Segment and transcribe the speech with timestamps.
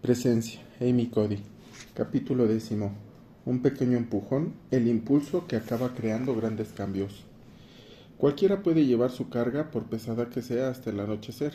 [0.00, 1.40] Presencia, Amy Cody.
[1.92, 2.94] Capítulo décimo.
[3.44, 7.26] Un pequeño empujón, el impulso que acaba creando grandes cambios.
[8.16, 11.52] Cualquiera puede llevar su carga, por pesada que sea, hasta el anochecer.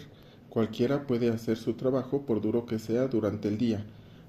[0.50, 3.84] Cualquiera puede hacer su trabajo, por duro que sea, durante el día.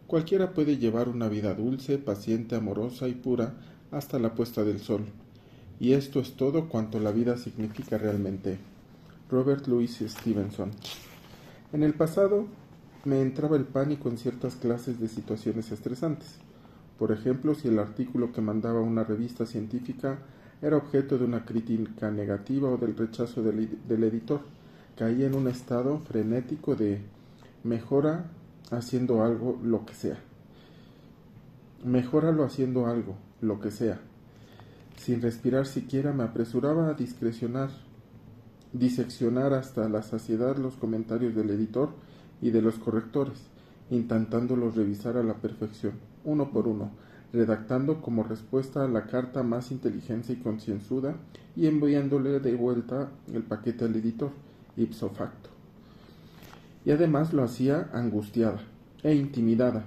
[0.06, 3.52] Cualquiera puede llevar una vida dulce, paciente, amorosa y pura,
[3.90, 5.04] hasta la puesta del sol.
[5.78, 8.56] Y esto es todo cuanto la vida significa realmente.
[9.30, 10.70] Robert Louis Stevenson.
[11.74, 12.46] En el pasado,
[13.06, 16.38] me entraba el pánico en ciertas clases de situaciones estresantes.
[16.98, 20.18] Por ejemplo, si el artículo que mandaba una revista científica
[20.60, 24.40] era objeto de una crítica negativa o del rechazo del, editor,
[24.96, 27.00] caía en un estado frenético de
[27.62, 28.24] mejora
[28.72, 30.18] haciendo algo, lo que sea.
[31.84, 34.00] Mejóralo haciendo algo, lo que sea.
[34.96, 37.70] Sin respirar siquiera me apresuraba a discrecionar,
[38.72, 41.90] diseccionar hasta la saciedad los comentarios del editor
[42.40, 43.38] y de los correctores,
[43.90, 46.90] intentándolos revisar a la perfección, uno por uno,
[47.32, 51.16] redactando como respuesta a la carta más inteligencia y concienzuda
[51.54, 54.30] y enviándole de vuelta el paquete al editor,
[54.76, 55.50] ipso facto.
[56.84, 58.60] Y además lo hacía angustiada
[59.02, 59.84] e intimidada.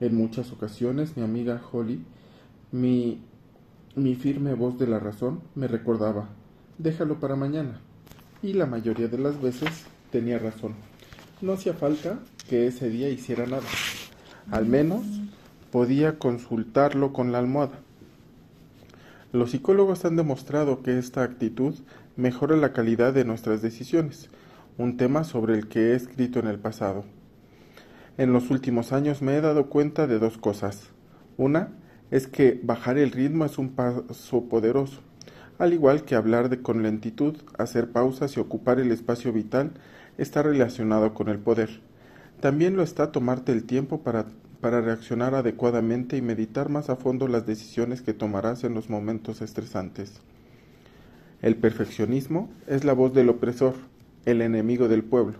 [0.00, 2.02] En muchas ocasiones mi amiga Holly,
[2.72, 3.20] mi,
[3.94, 6.28] mi firme voz de la razón, me recordaba,
[6.78, 7.80] déjalo para mañana.
[8.42, 10.89] Y la mayoría de las veces tenía razón.
[11.42, 12.18] No hacía falta
[12.50, 13.66] que ese día hiciera nada.
[14.50, 15.06] Al menos
[15.72, 17.78] podía consultarlo con la almohada.
[19.32, 21.74] Los psicólogos han demostrado que esta actitud
[22.16, 24.28] mejora la calidad de nuestras decisiones,
[24.76, 27.04] un tema sobre el que he escrito en el pasado.
[28.18, 30.88] En los últimos años me he dado cuenta de dos cosas.
[31.38, 31.70] Una
[32.10, 35.00] es que bajar el ritmo es un paso poderoso,
[35.58, 39.72] al igual que hablar de con lentitud, hacer pausas y ocupar el espacio vital
[40.18, 41.80] está relacionado con el poder.
[42.40, 44.26] También lo está tomarte el tiempo para,
[44.60, 49.42] para reaccionar adecuadamente y meditar más a fondo las decisiones que tomarás en los momentos
[49.42, 50.20] estresantes.
[51.42, 53.74] El perfeccionismo es la voz del opresor,
[54.26, 55.38] el enemigo del pueblo.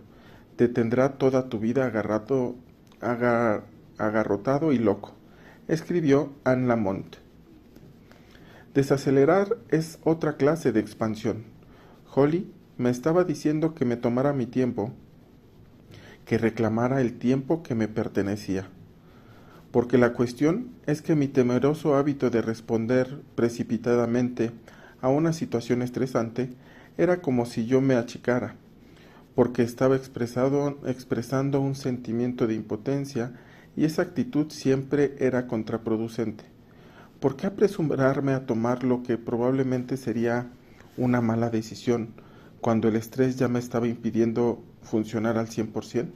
[0.56, 2.55] Te tendrá toda tu vida agarrado,
[3.00, 3.65] agar,
[3.99, 5.12] agarrotado y loco,
[5.69, 7.17] escribió Anne Lamont.
[8.75, 11.44] Desacelerar es otra clase de expansión.
[12.15, 12.50] Holly
[12.81, 14.91] me estaba diciendo que me tomara mi tiempo,
[16.25, 18.69] que reclamara el tiempo que me pertenecía.
[19.71, 24.53] Porque la cuestión es que mi temeroso hábito de responder precipitadamente
[25.03, 26.55] a una situación estresante
[26.97, 28.55] era como si yo me achicara,
[29.35, 33.35] porque estaba expresando un sentimiento de impotencia
[33.77, 36.45] y esa actitud siempre era contraproducente.
[37.21, 40.49] ¿Por qué apresurarme a tomar lo que probablemente sería
[40.97, 42.15] una mala decisión?
[42.60, 46.06] Cuando el estrés ya me estaba impidiendo funcionar al 100%?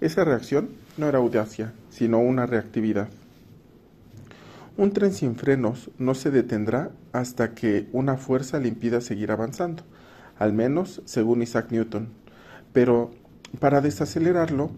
[0.00, 3.08] Esa reacción no era audacia, sino una reactividad.
[4.76, 9.82] Un tren sin frenos no se detendrá hasta que una fuerza le impida seguir avanzando,
[10.38, 12.10] al menos según Isaac Newton.
[12.72, 13.10] Pero
[13.58, 14.70] para desacelerarlo,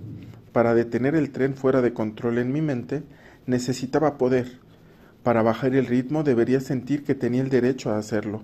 [0.52, 3.02] para detener el tren fuera de control en mi mente,
[3.44, 4.58] necesitaba poder.
[5.22, 8.42] Para bajar el ritmo debería sentir que tenía el derecho a hacerlo.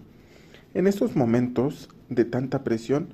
[0.76, 3.08] En estos momentos de tanta presión,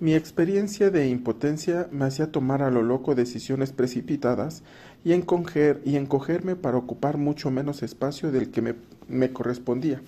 [0.00, 4.62] mi experiencia de impotencia me hacía tomar a lo loco decisiones precipitadas
[5.02, 8.74] y, encoger, y encogerme para ocupar mucho menos espacio del que
[9.08, 10.02] me, correspondía,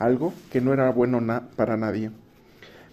[0.00, 1.20] algo que no era bueno
[1.54, 2.10] para nadie.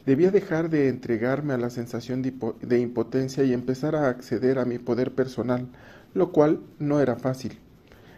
[0.06, 4.66] Debía dejar de entregarme a la sensación de, de impotencia y empezar a acceder a
[4.66, 5.66] mi poder personal,
[6.14, 7.58] lo cual no era fácil.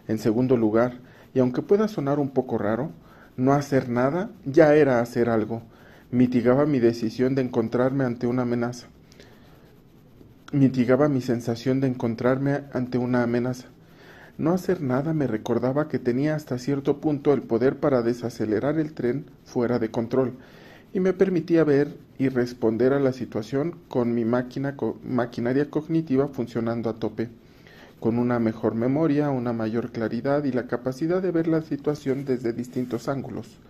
[0.08, 0.98] En segundo lugar,
[1.32, 2.92] y aunque pueda sonar un poco raro,
[3.36, 5.62] no hacer nada ya era hacer algo,
[6.10, 8.88] mitigaba mi decisión de encontrarme ante una amenaza.
[10.52, 13.68] Mitigaba mi sensación de encontrarme ante una amenaza.
[14.36, 18.92] No hacer nada me recordaba que tenía hasta cierto punto el poder para desacelerar el
[18.92, 20.36] tren fuera de control
[20.92, 26.94] y me permitía ver y responder a la situación con mi maquinaria cognitiva funcionando a
[26.94, 27.30] tope,
[28.02, 32.52] con una mejor memoria, una mayor claridad y la capacidad de ver la situación desde
[32.52, 33.60] distintos ángulos.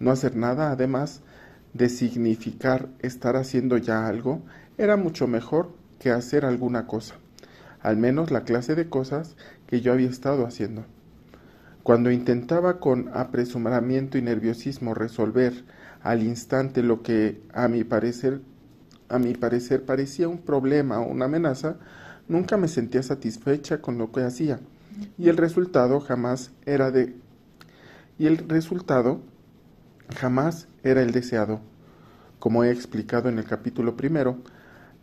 [0.00, 1.20] No hacer nada, además,
[1.74, 4.40] de significar estar haciendo ya algo
[4.78, 7.16] era mucho mejor que hacer alguna cosa,
[7.82, 9.36] al menos la clase de cosas
[9.66, 10.86] que yo había estado haciendo.
[11.82, 15.52] Cuando intentaba con apresuramiento y nerviosismo resolver
[16.02, 18.40] al instante lo que a mi parecer
[19.08, 21.76] a mi parecer parecía un problema o una amenaza,
[22.28, 24.60] nunca me sentía satisfecha con lo que hacía
[25.18, 27.14] y el resultado jamás era de
[28.18, 29.20] y el resultado
[30.18, 31.60] jamás era el deseado.
[32.38, 34.38] Como he explicado en el capítulo primero,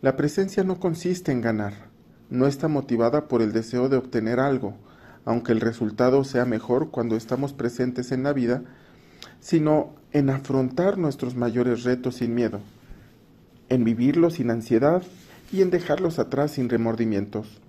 [0.02, 1.74] la presencia no consiste en ganar,
[2.28, 4.74] no está motivada por el deseo de obtener algo,
[5.24, 8.62] aunque el resultado sea mejor cuando estamos presentes en la vida,
[9.40, 12.60] sino en afrontar nuestros mayores retos sin miedo,
[13.68, 15.02] en vivirlos sin ansiedad
[15.52, 17.60] y en dejarlos atrás sin remordimientos.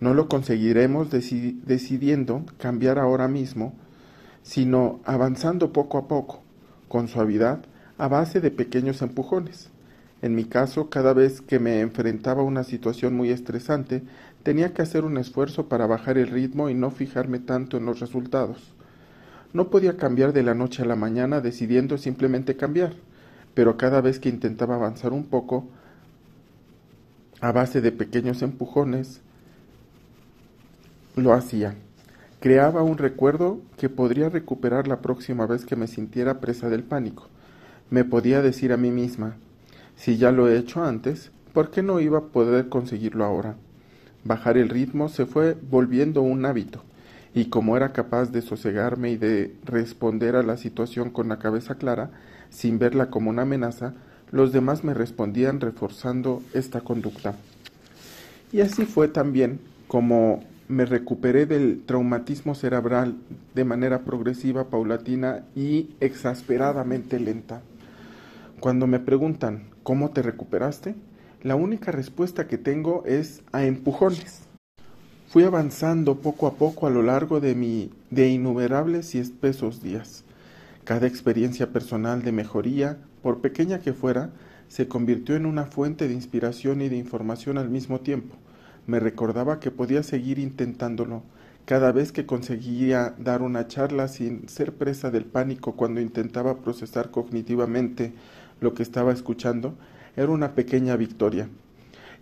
[0.00, 3.74] No lo conseguiremos decidiendo cambiar ahora mismo,
[4.42, 6.42] sino avanzando poco a poco,
[6.88, 7.64] con suavidad,
[7.96, 9.70] a base de pequeños empujones.
[10.20, 14.02] En mi caso, cada vez que me enfrentaba a una situación muy estresante,
[14.42, 18.00] tenía que hacer un esfuerzo para bajar el ritmo y no fijarme tanto en los
[18.00, 18.74] resultados.
[19.52, 22.94] No podía cambiar de la noche a la mañana decidiendo simplemente cambiar,
[23.54, 25.68] pero cada vez que intentaba avanzar un poco,
[27.44, 29.20] a base de pequeños empujones,
[31.14, 31.74] lo hacía.
[32.40, 37.28] Creaba un recuerdo que podría recuperar la próxima vez que me sintiera presa del pánico.
[37.90, 39.36] Me podía decir a mí misma,
[39.94, 43.56] si ya lo he hecho antes, ¿por qué no iba a poder conseguirlo ahora?
[44.24, 46.82] Bajar el ritmo se fue volviendo un hábito,
[47.34, 51.74] y como era capaz de sosegarme y de responder a la situación con la cabeza
[51.74, 52.08] clara,
[52.48, 53.92] sin verla como una amenaza,
[54.30, 57.36] los demás me respondían reforzando esta conducta.
[58.52, 63.16] Y así fue también como me recuperé del traumatismo cerebral
[63.54, 67.62] de manera progresiva, paulatina y exasperadamente lenta.
[68.60, 70.94] Cuando me preguntan, ¿cómo te recuperaste?
[71.42, 74.44] La única respuesta que tengo es a empujones.
[75.28, 80.24] Fui avanzando poco a poco a lo largo de mi de innumerables y espesos días.
[80.84, 84.32] Cada experiencia personal de mejoría, por pequeña que fuera,
[84.68, 88.36] se convirtió en una fuente de inspiración y de información al mismo tiempo.
[88.86, 91.22] Me recordaba que podía seguir intentándolo.
[91.64, 97.10] Cada vez que conseguía dar una charla sin ser presa del pánico cuando intentaba procesar
[97.10, 98.12] cognitivamente
[98.60, 99.74] lo que estaba escuchando,
[100.16, 101.48] era una pequeña victoria.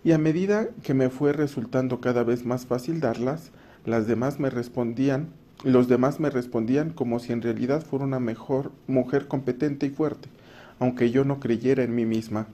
[0.05, 3.51] Y a medida que me fue resultando cada vez más fácil darlas,
[3.83, 5.33] las demás me respondían,
[5.65, 10.29] los demás me respondían como si en realidad fuera una mejor mujer competente y fuerte,
[10.83, 12.47] aunque yo no creyera en mí misma.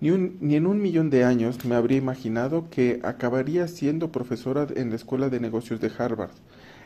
[0.00, 4.96] Ni, en un millón de años me habría imaginado que acabaría siendo profesora en la
[4.96, 6.32] Escuela de Negocios de Harvard.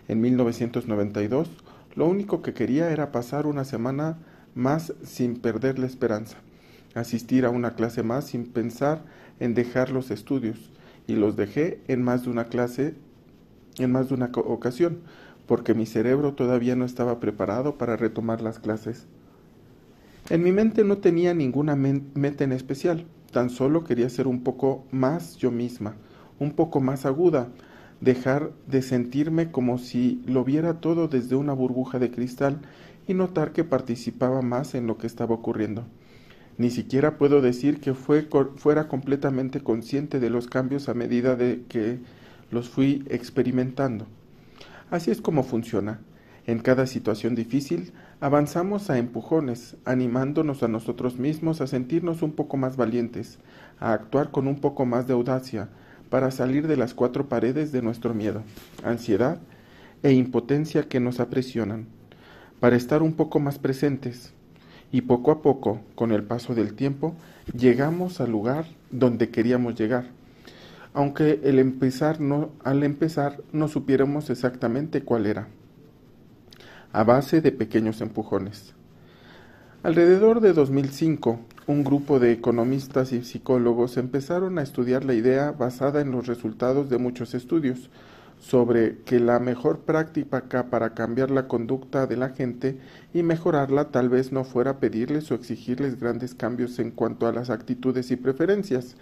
[0.06, 1.48] En 1992,
[1.96, 4.18] lo único que quería era pasar una semana
[4.54, 6.36] más sin perder la esperanza,
[6.94, 9.02] asistir a una clase más sin pensar
[9.40, 10.70] en dejar los estudios,
[11.06, 12.94] y los dejé en más de una clase,
[13.78, 14.98] en más de una ocasión,
[15.46, 19.06] porque mi cerebro todavía no estaba preparado para retomar las clases.
[20.30, 24.86] En mi mente no tenía ninguna meta en especial, tan solo quería ser un poco
[24.90, 25.96] más yo misma,
[26.38, 27.48] un poco más aguda,
[28.00, 32.62] dejar de sentirme como si lo viera todo desde una burbuja de cristal
[33.06, 35.84] y notar que participaba más en lo que estaba ocurriendo.
[36.56, 41.64] Ni siquiera puedo decir que fue, fuera completamente consciente de los cambios a medida de
[41.68, 41.98] que
[42.50, 44.06] los fui experimentando.
[44.90, 46.00] Así es como funciona.
[46.46, 47.92] En cada situación difícil
[48.24, 53.38] avanzamos a empujones, animándonos a nosotros mismos a sentirnos un poco más valientes,
[53.78, 55.68] a actuar con un poco más de audacia,
[56.08, 58.42] para salir de las cuatro paredes de nuestro miedo,
[58.82, 59.40] ansiedad
[60.02, 61.84] e impotencia que nos apresionan,
[62.60, 64.32] para estar un poco más presentes.
[64.90, 67.14] Y poco a poco, con el paso del tiempo,
[67.54, 70.06] llegamos al lugar donde queríamos llegar
[70.96, 75.48] aunque el empezar no, al empezar no supiéramos exactamente cuál era
[76.94, 78.72] a base de pequeños empujones.
[79.82, 86.00] Alrededor de 2005, un grupo de economistas y psicólogos empezaron a estudiar la idea basada
[86.00, 87.90] en los resultados de muchos estudios
[88.38, 92.78] sobre que la mejor práctica para cambiar la conducta de la gente
[93.12, 97.50] y mejorarla tal vez no fuera pedirles o exigirles grandes cambios en cuanto a las
[97.50, 98.96] actitudes y preferencias,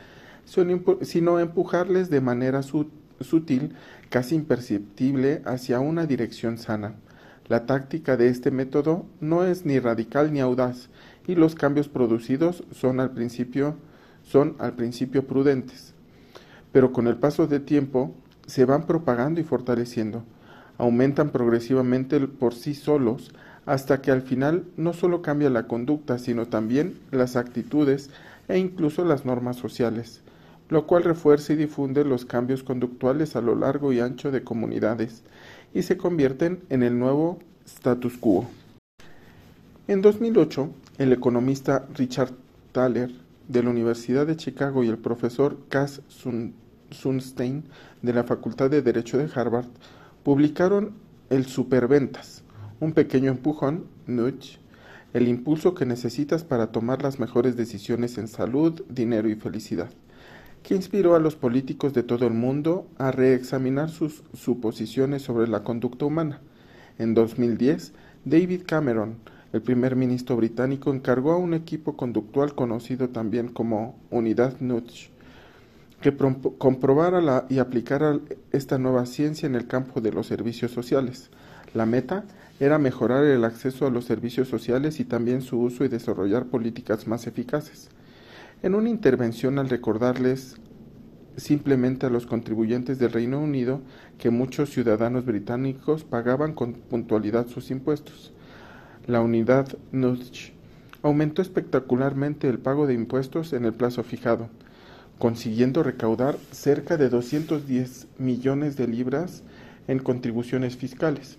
[0.46, 3.75] sino empujarles de manera sutil,
[4.08, 6.94] casi imperceptible, hacia una dirección sana.
[7.52, 10.88] La táctica de este método no es ni radical ni audaz,
[11.26, 13.76] y los cambios producidos son al principio,
[14.23, 15.92] son al principio prudentes.
[16.73, 18.14] Pero con el paso del tiempo
[18.47, 20.25] se van propagando y fortaleciendo,
[20.78, 23.32] aumentan progresivamente por sí solos,
[23.66, 28.09] hasta que al final no solo cambia la conducta, sino también las actitudes
[28.49, 30.23] e incluso las normas sociales,
[30.71, 35.23] lo cual refuerza y difunde los cambios conductuales a lo largo y ancho de comunidades,
[35.74, 38.48] y se convierten en el nuevo status quo.
[39.88, 42.32] En 2008, el economista Richard
[42.72, 43.10] Thaler
[43.48, 46.02] de la Universidad de Chicago y el profesor Cass
[46.90, 47.64] Sunstein
[48.02, 49.66] de la Facultad de Derecho de Harvard
[50.22, 50.94] publicaron
[51.30, 52.42] el Superventas,
[52.80, 54.58] un pequeño empujón, nudge,
[55.12, 59.90] el impulso que necesitas para tomar las mejores decisiones en salud, dinero y felicidad.
[60.62, 65.62] Que inspiró a los políticos de todo el mundo a reexaminar sus suposiciones sobre la
[65.62, 66.40] conducta humana.
[66.99, 67.92] En 2010,
[68.25, 69.16] David Cameron,
[69.52, 75.12] el primer ministro británico, encargó a un equipo conductual conocido también como Unidad Nudge
[76.02, 76.14] que
[76.59, 78.19] comprobara y aplicara
[78.50, 81.31] esta nueva ciencia en el campo de los servicios sociales.
[81.73, 82.25] La meta
[82.61, 87.07] era mejorar el acceso a los servicios sociales y también su uso y desarrollar políticas
[87.07, 87.88] más eficaces.
[88.62, 90.57] En una intervención al recordarles
[91.37, 93.81] simplemente a los contribuyentes del Reino Unido
[94.19, 98.33] que muchos ciudadanos británicos pagaban con puntualidad sus impuestos.
[99.09, 100.52] La unidad Nudge
[101.02, 104.49] aumentó espectacularmente el pago de impuestos en el plazo fijado,
[105.19, 109.42] consiguiendo recaudar cerca de 210 millones de libras
[109.88, 111.38] en contribuciones fiscales.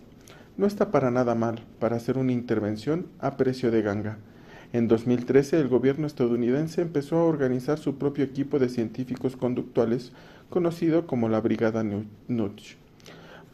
[0.57, 4.17] No está para nada mal para hacer una intervención a precio de ganga.
[4.73, 10.11] En 2013 el gobierno estadounidense empezó a organizar su propio equipo de científicos conductuales
[10.49, 12.75] conocido como la Brigada Nudge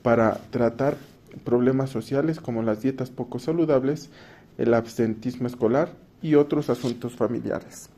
[0.02, 0.96] para tratar
[1.44, 4.10] problemas sociales como las dietas poco saludables,
[4.58, 7.90] el absentismo escolar y otros asuntos familiares.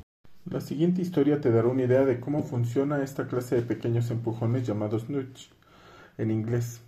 [0.49, 4.65] La siguiente historia te dará una idea de cómo funciona esta clase de pequeños empujones
[4.65, 5.51] llamados nudge
[6.17, 6.81] en inglés.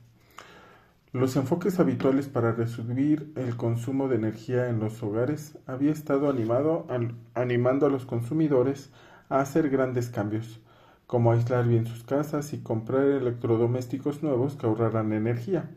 [1.13, 6.87] Los enfoques habituales para reducir el consumo de energía en los hogares había estado animado,
[7.35, 8.89] animando a los consumidores
[9.29, 10.59] a hacer grandes cambios,
[11.07, 15.69] como aislar bien sus casas y comprar electrodomésticos nuevos que ahorraran energía.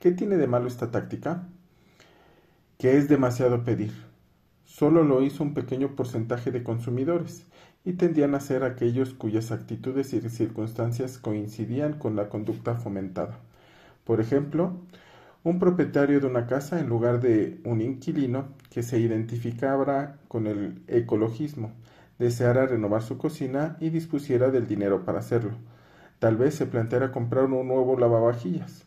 [0.00, 1.48] ¿Qué tiene de malo esta táctica?
[2.76, 3.92] Que es demasiado pedir
[4.74, 7.46] solo lo hizo un pequeño porcentaje de consumidores,
[7.84, 13.38] y tendían a ser aquellos cuyas actitudes y circunstancias coincidían con la conducta fomentada.
[14.04, 14.80] Por ejemplo,
[15.42, 20.82] un propietario de una casa en lugar de un inquilino que se identificara con el
[20.88, 21.72] ecologismo,
[22.18, 25.56] deseara renovar su cocina y dispusiera del dinero para hacerlo.
[26.18, 28.86] Tal vez se planteara comprar un nuevo lavavajillas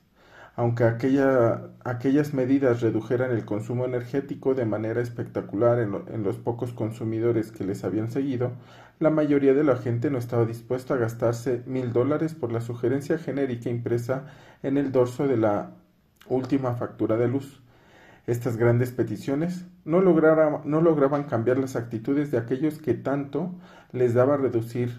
[0.57, 7.63] aunque aquellas medidas redujeran el consumo energético de manera espectacular en, los pocos consumidores que
[7.63, 8.53] les habían seguido,
[8.99, 13.17] la mayoría de la gente no estaba dispuesta a gastarse mil dólares por la sugerencia
[13.17, 14.25] genérica impresa
[14.63, 15.71] en el dorso de la
[16.27, 17.61] última factura de luz.
[18.25, 23.53] Estas grandes peticiones no, lograban cambiar las actitudes de aquellos que tanto
[23.91, 24.97] les daba reducir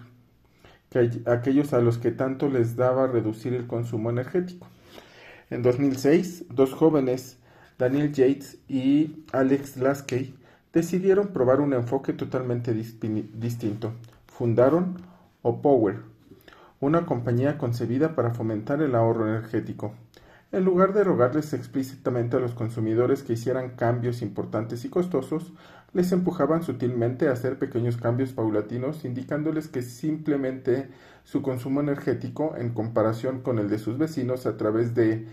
[0.89, 4.67] que aquellos a los que tanto les daba reducir el consumo energético.
[5.51, 7.37] En 2006, dos jóvenes,
[7.77, 10.33] Daniel Yates y Alex Laskey,
[10.73, 13.93] decidieron probar un enfoque totalmente distinto.
[14.27, 14.97] Fundaron
[15.41, 16.01] Opower,
[16.79, 19.93] una compañía concebida para fomentar el ahorro energético.
[20.51, 25.53] En lugar de rogarles explícitamente a los consumidores que hicieran cambios importantes y costosos,
[25.93, 30.89] les empujaban sutilmente a hacer pequeños cambios paulatinos, indicándoles que simplemente
[31.23, 35.27] su consumo energético en comparación con el de sus vecinos a través de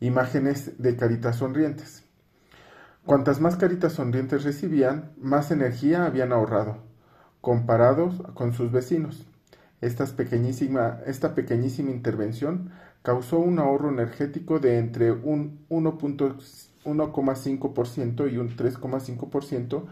[0.00, 2.05] imágenes de caritas sonrientes.
[3.06, 6.78] Cuantas más caritas sonrientes recibían, más energía habían ahorrado,
[7.40, 9.24] comparados con sus vecinos.
[9.80, 10.98] Esta pequeñísima,
[11.88, 12.72] intervención
[13.02, 19.84] causó un ahorro energético de entre un 1,5% y un 3,5%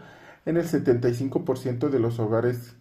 [0.45, 2.75] en el 75% de los hogares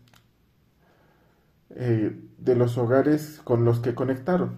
[1.76, 4.56] eh, de los hogares con los que conectaron.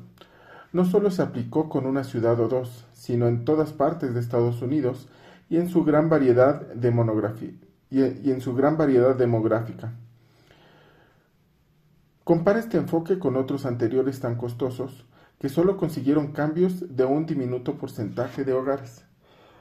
[0.73, 4.63] No solo se aplicó con una ciudad o dos, sino en todas partes de Estados
[4.63, 5.11] Unidos
[5.49, 7.61] y en su gran variedad demográfica.
[12.25, 15.07] Compara este enfoque con otros anteriores tan costosos
[15.39, 19.05] que solo consiguieron cambios de un diminuto porcentaje de hogares.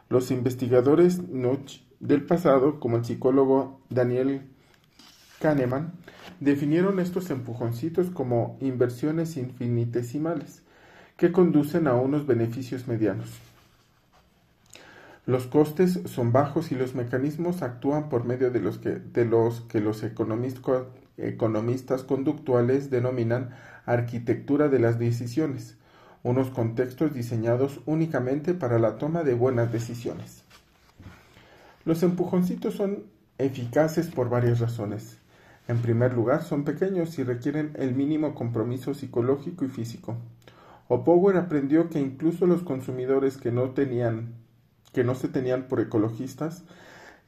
[0.10, 4.50] Los investigadores Nudge del pasado, como el psicólogo Daniel
[5.40, 5.94] Kahneman,
[6.40, 10.64] definieron estos empujoncitos como inversiones infinitesimales
[11.18, 13.30] que conducen a unos beneficios medianos.
[15.26, 19.62] Los costes son bajos y los mecanismos actúan por medio de los que, de los,
[19.62, 23.50] que los economistas conductuales denominan
[23.88, 25.78] arquitectura de las decisiones,
[26.22, 30.44] unos contextos diseñados únicamente para la toma de buenas decisiones.
[31.86, 33.06] Los empujoncitos son
[33.40, 35.18] eficaces por varias razones.
[35.68, 40.18] En primer lugar, son pequeños y requieren el mínimo compromiso psicológico y físico.
[40.88, 44.45] Opower aprendió que incluso los consumidores que no tenían
[44.96, 46.64] que no se tenían por ecologistas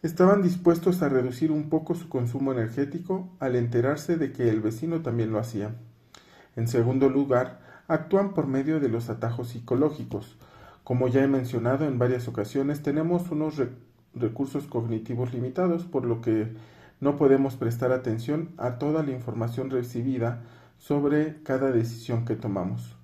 [0.02, 5.02] estaban dispuestos a reducir un poco su consumo energético al enterarse de que el vecino
[5.02, 5.76] también lo hacía.
[6.56, 7.60] En segundo lugar,
[7.90, 10.38] actúan por medio de los atajos psicológicos.
[10.86, 13.62] Como ya he mencionado en varias ocasiones, tenemos unos
[14.16, 16.54] recursos cognitivos limitados, por lo que
[17.02, 20.42] no podemos prestar atención a toda la información recibida
[20.78, 22.97] sobre cada decisión que tomamos.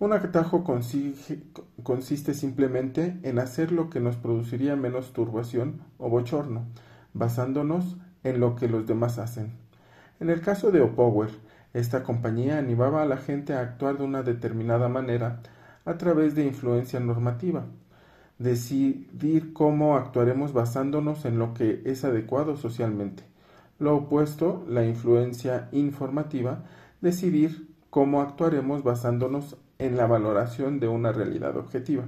[0.00, 6.64] Un atajo consiste simplemente en hacer lo que nos produciría menos turbación o bochorno,
[7.12, 9.52] basándonos en lo que los demás hacen.
[10.18, 11.28] En el caso de Opower,
[11.74, 15.42] esta compañía animaba a la gente a actuar de una determinada manera
[15.84, 17.66] a través de influencia normativa.
[18.38, 23.24] Decidir cómo actuaremos basándonos en lo que es adecuado socialmente.
[23.78, 26.64] Lo opuesto, la influencia informativa,
[27.02, 32.04] decidir cómo actuaremos basándonos en la valoración de una realidad objetiva.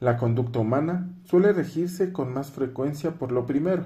[0.00, 3.84] La conducta humana suele regirse con más frecuencia por lo primero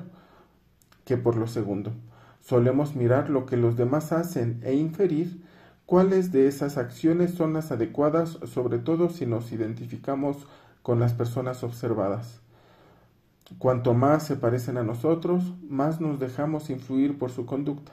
[1.04, 1.92] que por lo segundo.
[2.40, 5.42] Solemos mirar lo que los demás hacen e inferir
[5.84, 10.46] cuáles de esas acciones son las adecuadas, sobre todo si nos identificamos
[10.82, 12.40] con las personas observadas.
[13.58, 17.92] Cuanto más se parecen a nosotros, más nos dejamos influir por su conducta.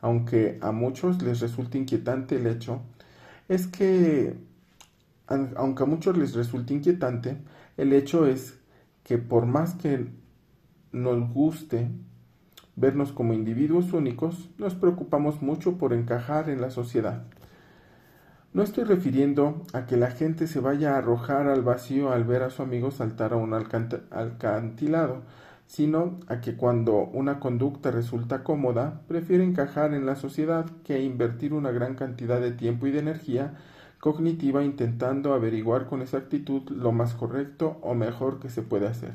[0.00, 2.80] Aunque a muchos les resulte inquietante el hecho,
[3.48, 4.36] es que,
[5.26, 7.38] aunque a muchos les resulte inquietante,
[7.76, 8.58] el hecho es
[9.02, 10.06] que por más que
[10.92, 11.88] nos guste
[12.74, 17.24] vernos como individuos únicos, nos preocupamos mucho por encajar en la sociedad.
[18.52, 22.42] No estoy refiriendo a que la gente se vaya a arrojar al vacío al ver
[22.42, 25.22] a su amigo saltar a un alcantilado,
[25.66, 31.52] sino a que cuando una conducta resulta cómoda, prefiere encajar en la sociedad que invertir
[31.52, 33.54] una gran cantidad de tiempo y de energía
[34.00, 39.14] cognitiva intentando averiguar con exactitud lo más correcto o mejor que se puede hacer.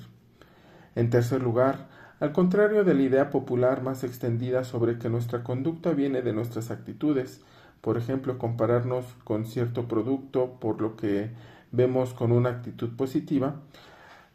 [0.95, 1.87] En tercer lugar,
[2.19, 6.69] al contrario de la idea popular más extendida sobre que nuestra conducta viene de nuestras
[6.69, 7.41] actitudes,
[7.79, 11.31] por ejemplo, compararnos con cierto producto por lo que
[11.71, 13.55] vemos con una actitud positiva,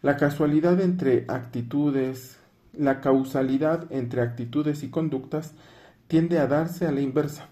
[0.02, 2.38] la casualidad entre actitudes,
[2.72, 5.54] la causalidad entre actitudes y conductas
[6.06, 7.48] tiende a darse a la inversa.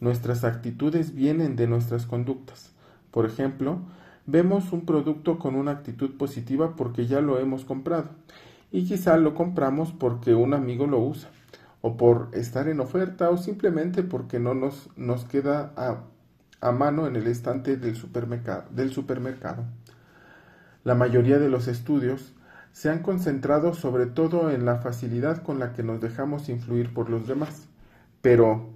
[0.00, 2.72] Nuestras actitudes vienen de nuestras conductas.
[3.10, 3.80] Por ejemplo,
[4.26, 8.10] vemos un producto con una actitud positiva porque ya lo hemos comprado
[8.72, 11.28] y quizá lo compramos porque un amigo lo usa
[11.82, 16.04] o por estar en oferta o simplemente porque no nos, nos queda a,
[16.60, 19.64] a mano en el estante del supermercado, del supermercado.
[20.82, 22.32] La mayoría de los estudios
[22.72, 27.10] se han concentrado sobre todo en la facilidad con la que nos dejamos influir por
[27.10, 27.66] los demás.
[28.22, 28.70] Pero,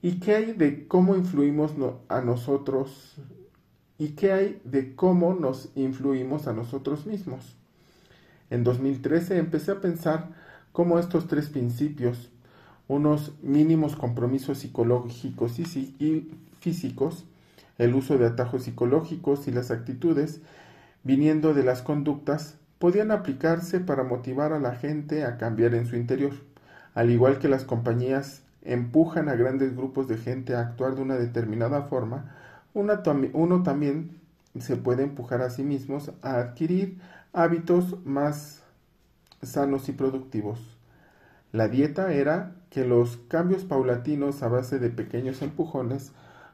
[0.00, 1.72] ¿y qué hay de cómo influimos
[2.08, 3.16] a nosotros?
[3.98, 7.56] ¿Y qué hay de cómo nos influimos a nosotros mismos?
[8.48, 10.30] En 2013 empecé a pensar
[10.72, 12.30] cómo estos tres principios,
[12.88, 17.24] unos mínimos compromisos psicológicos y físicos,
[17.78, 20.40] el uso de atajos psicológicos y las actitudes,
[21.04, 25.96] viniendo de las conductas, podían aplicarse para motivar a la gente a cambiar en su
[25.96, 26.32] interior,
[26.94, 31.16] al igual que las compañías empujan a grandes grupos de gente a actuar de una
[31.16, 32.34] determinada forma,
[32.74, 34.20] uno también
[34.58, 36.98] se puede empujar a sí mismos a adquirir
[37.32, 38.62] hábitos más
[39.42, 40.76] sanos y productivos.
[41.52, 46.12] La dieta era que los cambios paulatinos a base de pequeños empujones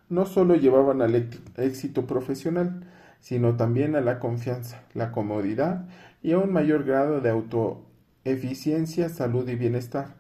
[0.09, 1.15] no solo llevaban al
[1.57, 2.83] éxito profesional,
[3.21, 5.87] sino también a la confianza, la comodidad
[6.23, 10.15] y a un mayor grado de autoeficiencia, salud y bienestar,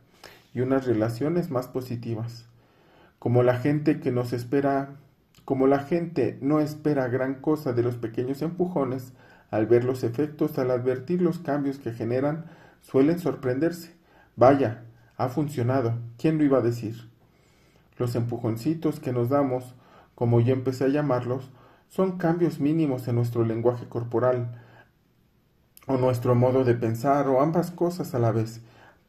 [0.54, 2.46] y unas relaciones más positivas.
[3.18, 4.96] Como la gente que nos espera,
[5.44, 9.12] como la gente no espera gran cosa de los pequeños empujones,
[9.50, 12.46] al ver los efectos, al advertir los cambios que generan,
[12.80, 13.94] suelen sorprenderse.
[14.36, 14.84] Vaya,
[15.16, 15.98] ha funcionado.
[16.18, 17.08] ¿Quién lo iba a decir?
[17.96, 19.74] Los empujoncitos que nos damos,
[20.14, 21.50] como yo empecé a llamarlos,
[21.88, 24.62] son cambios mínimos en nuestro lenguaje corporal,
[25.86, 28.60] o nuestro modo de pensar, o ambas cosas a la vez,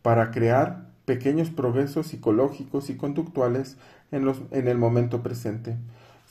[0.02, 3.78] para crear pequeños progresos psicológicos y conductuales
[4.12, 5.78] en, los, en el momento presente.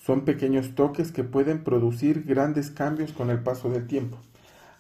[0.03, 4.17] Son pequeños toques que pueden producir grandes cambios con el paso del tiempo.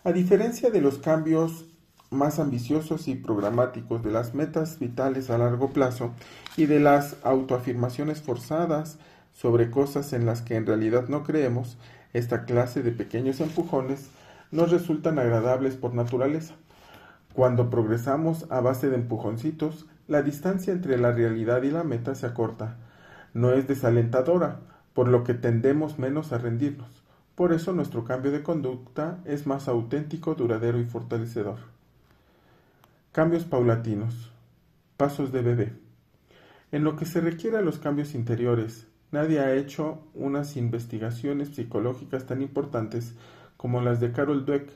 [0.04, 1.66] A diferencia de los cambios
[2.10, 6.12] más ambiciosos y programáticos de las metas vitales a largo plazo
[6.56, 8.98] y de las autoafirmaciones forzadas
[9.34, 11.76] sobre cosas en las que en realidad no creemos,
[12.12, 14.08] esta clase de pequeños empujones
[14.50, 16.54] nos resultan agradables por naturaleza.
[17.34, 22.26] Cuando progresamos a base de empujoncitos, la distancia entre la realidad y la meta se
[22.26, 22.78] acorta.
[23.34, 24.60] No es desalentadora,
[24.94, 27.04] por lo que tendemos menos a rendirnos.
[27.34, 31.77] Por eso nuestro cambio de conducta es más auténtico, duradero y fortalecedor.
[33.18, 34.30] Cambios paulatinos.
[34.96, 35.72] Pasos de bebé.
[36.70, 42.26] En lo que se requiere a los cambios interiores, nadie ha hecho unas investigaciones psicológicas
[42.26, 43.16] tan importantes
[43.56, 44.70] como las de Carol Dweck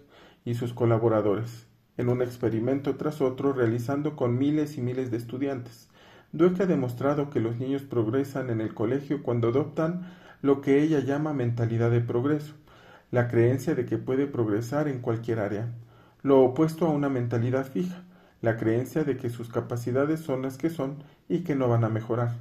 [0.44, 1.68] y sus colaboradores.
[1.96, 5.88] en un experimento tras otro realizando con miles y miles de estudiantes.
[6.32, 10.98] Dweck ha demostrado que los niños progresan en el colegio cuando adoptan lo que ella
[10.98, 12.54] llama mentalidad de progreso,
[13.12, 15.72] la creencia de que puede progresar en cualquier área,
[16.24, 18.02] lo opuesto a una mentalidad fija,
[18.42, 21.88] la creencia de que sus capacidades son las que son y que no van a
[21.88, 22.34] mejorar.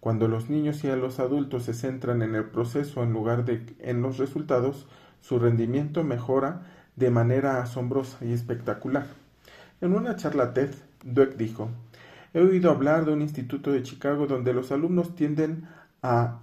[0.00, 4.02] Cuando los niños y los adultos se centran en el proceso en lugar de en
[4.02, 4.86] los resultados,
[5.20, 6.62] su rendimiento mejora
[6.96, 9.06] de manera asombrosa y espectacular.
[9.80, 10.70] En una charla TED,
[11.04, 11.70] Dweck dijo,
[12.34, 15.68] He oído hablar de un instituto de Chicago donde los alumnos tienden
[16.02, 16.40] a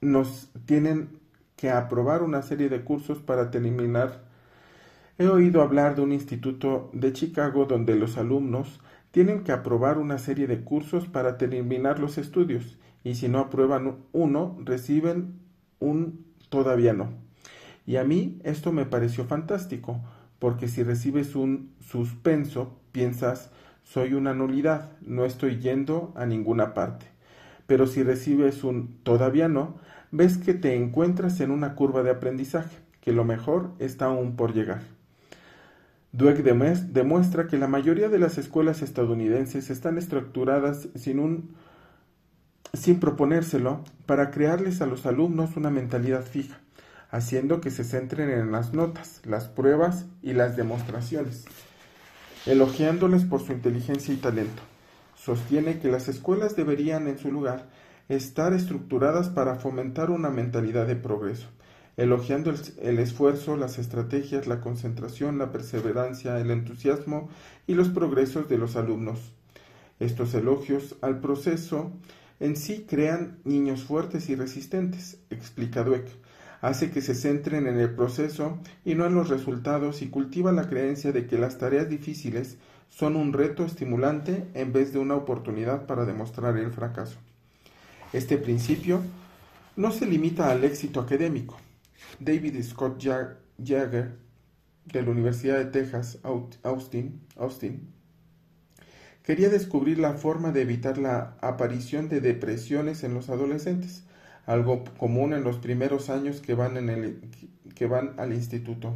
[0.00, 1.20] nos tienen
[1.56, 4.23] que aprobar una serie de cursos para terminar.
[5.16, 8.80] He oído hablar de un instituto de Chicago donde los alumnos
[9.12, 13.98] tienen que aprobar una serie de cursos para terminar los estudios y si no aprueban
[14.10, 15.38] uno reciben
[15.78, 17.12] un todavía no.
[17.86, 20.00] Y a mí esto me pareció fantástico,
[20.40, 23.52] porque si recibes un suspenso, piensas
[23.84, 27.06] soy una nulidad, no estoy yendo a ninguna parte.
[27.68, 29.76] Pero si recibes un todavía no,
[30.10, 34.54] ves que te encuentras en una curva de aprendizaje, que lo mejor está aún por
[34.54, 34.82] llegar.
[36.16, 41.56] Dweck demuestra que la mayoría de las escuelas estadounidenses están estructuradas sin, un,
[42.72, 46.60] sin proponérselo para crearles a los alumnos una mentalidad fija,
[47.10, 51.46] haciendo que se centren en las notas, las pruebas y las demostraciones,
[52.46, 54.62] elogiándoles por su inteligencia y talento.
[55.16, 57.66] Sostiene que las escuelas deberían, en su lugar,
[58.08, 61.48] estar estructuradas para fomentar una mentalidad de progreso,
[61.96, 67.28] elogiando el, esfuerzo, las estrategias, la concentración, la perseverancia, el entusiasmo
[67.66, 69.32] y los progresos de los alumnos.
[70.00, 71.92] Estos elogios al proceso
[72.40, 76.08] en sí crean niños fuertes y resistentes, explica Dweck.
[76.60, 80.68] Hace que se centren en el proceso y no en los resultados y cultiva la
[80.68, 82.56] creencia de que las tareas difíciles
[82.88, 87.18] son un reto estimulante en vez de una oportunidad para demostrar el fracaso.
[88.12, 89.02] Este principio
[89.76, 91.56] no se limita al éxito académico.
[92.20, 94.18] David Scott Jagger,
[94.86, 96.18] de la Universidad de Texas,
[96.62, 97.20] Austin,
[99.22, 104.04] quería descubrir la forma de evitar la aparición de depresiones en los adolescentes,
[104.46, 107.20] algo común en los primeros años que van, en el,
[107.74, 108.94] que van al instituto.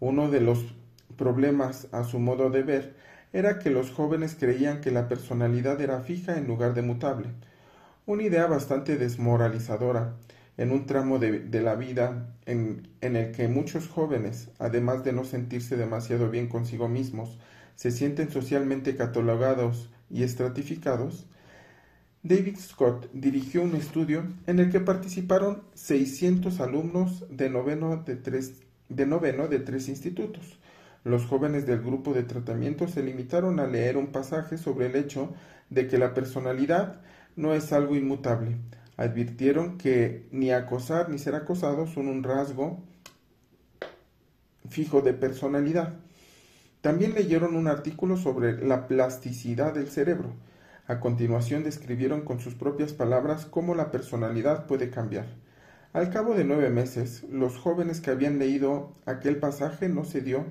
[0.00, 0.74] Uno de los
[1.16, 2.96] problemas, a su modo de ver,
[3.32, 7.28] era que los jóvenes creían que la personalidad era fija en lugar de mutable
[8.04, 10.14] una idea bastante desmoralizadora
[10.56, 15.24] en un tramo de, la vida en, en, el que muchos jóvenes, además de no
[15.24, 17.38] sentirse demasiado bien consigo mismos,
[17.74, 21.26] se sienten socialmente catalogados y estratificados,
[22.24, 28.62] David Scott dirigió un estudio en el que participaron 600 alumnos de noveno de tres,
[28.88, 30.60] de noveno de tres institutos.
[31.02, 35.34] Los jóvenes del grupo de tratamiento se limitaron a leer un pasaje sobre el hecho
[35.68, 37.00] de que la personalidad
[37.34, 38.56] no es algo inmutable.
[38.96, 42.82] Advirtieron que ni acosar ni ser acosado son un rasgo
[44.68, 45.94] fijo de personalidad.
[46.80, 50.34] También leyeron un artículo sobre la plasticidad del cerebro.
[50.86, 55.26] A continuación describieron con sus propias palabras cómo la personalidad puede cambiar.
[55.92, 60.46] Al cabo de nueve meses, los jóvenes que habían leído aquel pasaje no se dio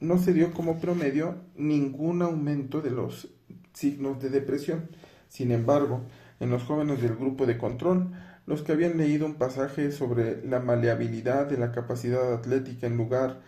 [0.00, 3.28] no se dio como promedio ningún aumento de los
[3.74, 4.88] signos de depresión.
[5.28, 6.00] Sin embargo,
[6.40, 8.12] en los jóvenes del grupo de control,
[8.46, 13.40] los que habían leído un pasaje sobre la maleabilidad de la capacidad atlética en lugar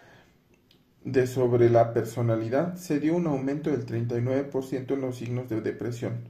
[1.05, 6.21] de sobre la personalidad, se dio un aumento del 39% en los signos de depresión,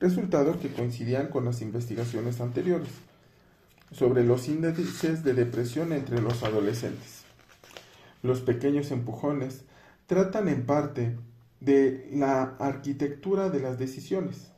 [0.00, 2.90] resultados que coincidían con las investigaciones anteriores
[3.92, 7.22] sobre los índices de depresión entre los adolescentes.
[8.22, 9.64] Los pequeños empujones
[10.06, 11.16] tratan en parte
[11.60, 14.50] de la arquitectura de las decisiones.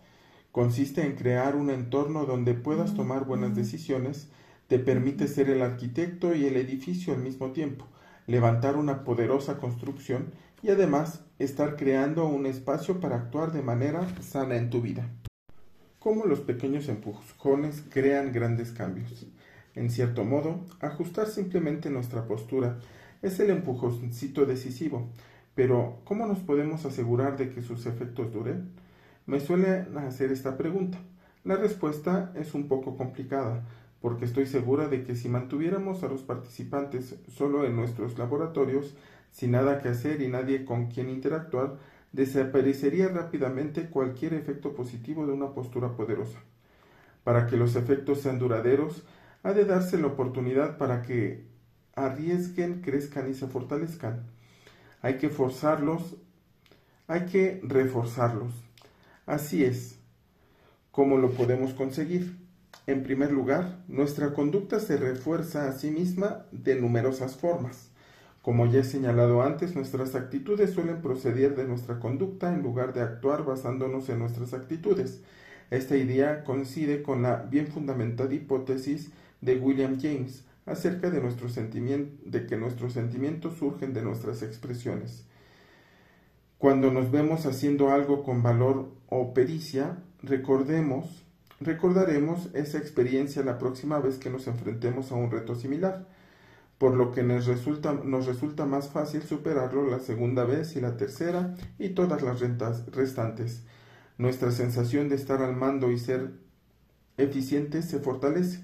[0.52, 4.28] Consiste en crear un entorno donde puedas tomar buenas decisiones,
[4.66, 7.86] te permite ser el arquitecto y el edificio al mismo tiempo,
[8.26, 14.56] levantar una poderosa construcción y además estar creando un espacio para actuar de manera sana
[14.56, 15.08] en tu vida.
[16.00, 19.26] Cómo los pequeños empujones crean grandes cambios.
[19.76, 22.80] En cierto modo, ajustar simplemente nuestra postura
[23.22, 25.10] es el empujoncito decisivo,
[25.54, 28.70] pero, ¿cómo nos podemos asegurar de que sus efectos duren?
[29.30, 30.98] Me suelen hacer esta pregunta.
[31.44, 33.62] La respuesta es un poco complicada,
[34.00, 38.96] porque estoy segura de que si mantuviéramos a los participantes solo en nuestros laboratorios,
[39.30, 41.76] sin nada que hacer y nadie con quien interactuar,
[42.10, 46.40] desaparecería rápidamente cualquier efecto positivo de una postura poderosa.
[47.22, 49.04] Para que los efectos sean duraderos,
[49.44, 51.46] ha de darse la oportunidad para que
[51.94, 54.26] arriesguen, crezcan y se fortalezcan.
[55.02, 56.16] Hay que forzarlos,
[57.06, 58.69] hay que reforzarlos.
[59.26, 60.00] Así es
[60.90, 62.36] como lo podemos conseguir.
[62.86, 67.90] En primer lugar, nuestra conducta se refuerza a sí misma de numerosas formas.
[68.42, 73.02] Como ya he señalado antes, nuestras actitudes suelen proceder de nuestra conducta en lugar de
[73.02, 75.22] actuar basándonos en nuestras actitudes.
[75.70, 82.46] Esta idea coincide con la bien fundamentada hipótesis de William James acerca de, nuestro de
[82.46, 85.24] que nuestros sentimientos surgen de nuestras expresiones.
[86.60, 91.24] Cuando nos vemos haciendo algo con valor o pericia, recordemos,
[91.58, 96.06] recordaremos esa experiencia la próxima vez que nos enfrentemos a un reto similar
[96.80, 100.96] por lo que nos resulta, nos resulta más fácil superarlo la segunda vez y la
[100.96, 103.64] tercera y todas las rentas restantes.
[104.16, 106.30] Nuestra sensación de estar al mando y ser
[107.18, 108.60] eficientes se fortalece,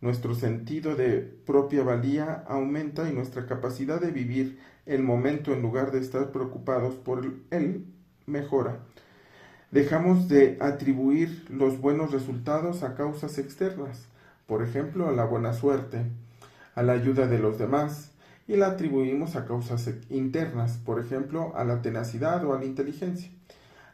[0.00, 5.90] nuestro sentido de propia valía aumenta y nuestra capacidad de vivir el momento en lugar
[5.92, 7.86] de estar preocupados por él
[8.26, 8.80] mejora.
[9.70, 14.06] Dejamos de atribuir los buenos resultados a causas externas,
[14.46, 16.06] por ejemplo, a la buena suerte,
[16.74, 18.10] a la ayuda de los demás
[18.48, 23.30] y la atribuimos a causas internas, por ejemplo, a la tenacidad o a la inteligencia.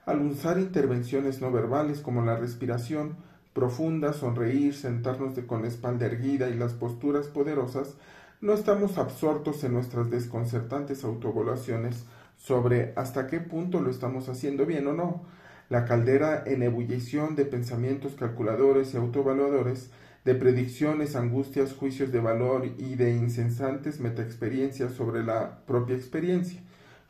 [0.06, 3.16] Al usar intervenciones no verbales como la respiración
[3.56, 7.94] profunda, sonreír, sentarnos de con la espalda erguida y las posturas poderosas,
[8.42, 12.04] no estamos absortos en nuestras desconcertantes autoevaluaciones
[12.36, 15.24] sobre hasta qué punto lo estamos haciendo bien o no.
[15.70, 19.90] La caldera en ebullición de pensamientos calculadores y autoevaluadores
[20.26, 26.60] de predicciones, angustias, juicios de valor y de incesantes metaexperiencias sobre la propia experiencia,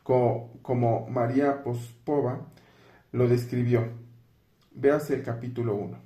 [0.05, 2.47] como, María Pospova
[3.11, 3.89] lo describió.
[4.71, 6.06] Véase el capítulo 1.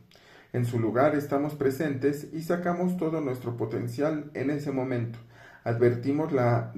[0.53, 5.19] En su lugar estamos presentes y sacamos todo nuestro potencial en ese momento.
[5.63, 6.73] Advertimos la,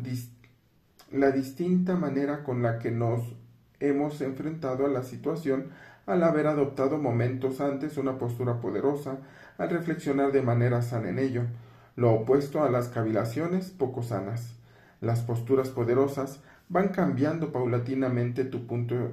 [1.11, 3.35] la distinta manera con la que nos
[3.81, 5.71] hemos enfrentado a la situación
[6.05, 9.19] al haber adoptado momentos antes una postura poderosa,
[9.57, 11.45] al reflexionar de manera sana en ello,
[11.97, 14.57] lo opuesto a las cavilaciones poco sanas.
[15.01, 19.13] Las posturas poderosas van cambiando paulatinamente tu punto,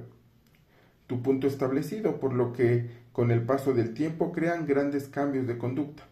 [1.06, 5.58] tu punto establecido, por lo que con el paso del tiempo crean grandes cambios de
[5.58, 6.04] conducta.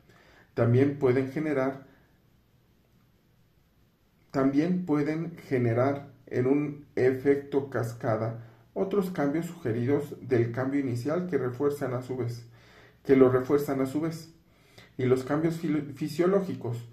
[0.55, 1.87] También pueden generar
[4.31, 11.95] también pueden generar en un efecto cascada otros cambios sugeridos del cambio inicial que refuerzan
[11.95, 12.47] a su vez,
[13.05, 14.33] que lo refuerzan a su vez.
[14.97, 15.61] Y los cambios
[15.95, 16.89] fisiológicos,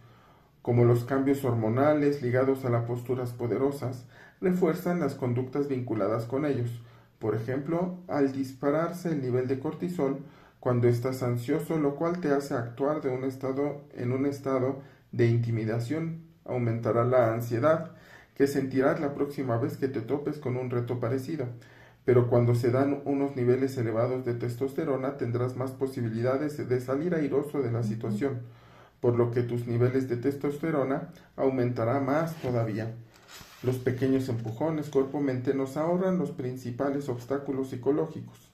[0.62, 4.06] como los cambios hormonales ligados a las posturas poderosas,
[4.42, 6.72] refuerzan las conductas vinculadas con ellos.
[7.20, 10.20] Por ejemplo, al dispararse el nivel de cortisol
[10.60, 15.28] cuando estás ansioso, lo cual te hace actuar de un estado en un estado de
[15.28, 17.92] intimidación, aumentará la ansiedad
[18.36, 21.48] que sentirás la próxima vez que te topes con un reto parecido
[22.06, 27.64] pero cuando se dan unos niveles elevados de testosterona tendrás más posibilidades de salir airoso
[27.64, 28.44] de la situación,
[29.02, 32.94] por lo que tus niveles de testosterona aumentará más todavía.
[33.64, 38.50] Los pequeños empujones cuerpo-mente nos ahorran los principales obstáculos psicológicos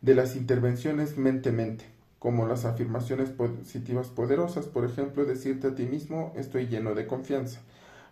[0.00, 1.84] de las intervenciones mente-mente,
[2.18, 7.60] como las afirmaciones positivas poderosas, por ejemplo, decirte a ti mismo estoy lleno de confianza.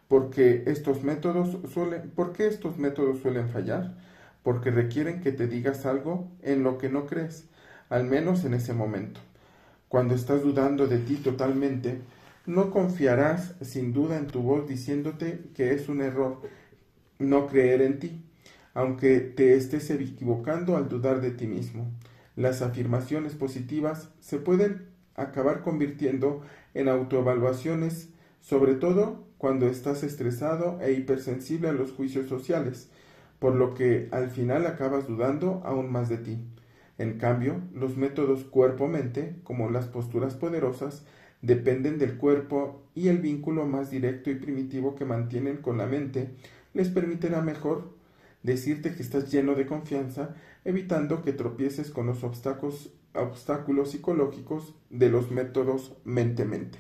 [0.09, 3.95] Porque estos métodos suelen, ¿Por qué estos métodos suelen fallar?
[4.45, 7.47] porque requieren que te digas algo en lo que no crees,
[7.89, 9.21] al menos en ese momento.
[9.89, 11.99] Cuando estás dudando de ti totalmente,
[12.47, 16.41] no confiarás sin duda en tu voz diciéndote que es un error
[17.19, 18.25] no creer en ti,
[18.75, 21.91] aunque te estés equivocando al dudar de ti mismo.
[22.37, 26.43] Las afirmaciones positivas se pueden acabar convirtiendo
[26.75, 32.91] en autoevaluaciones, sobre todo cuando estás estresado e hipersensible a los juicios sociales,
[33.39, 36.39] por lo que al final acabas dudando aún más de ti.
[36.99, 41.05] En cambio, los métodos cuerpo-mente, como las posturas poderosas,
[41.45, 46.31] dependen del cuerpo y el vínculo más directo y primitivo que mantienen con la mente
[46.73, 47.93] les permitirá mejor
[48.43, 55.09] decirte que estás lleno de confianza, evitando que tropieces con los obstáculos, obstáculos psicológicos de
[55.09, 56.79] los métodos mente-mente.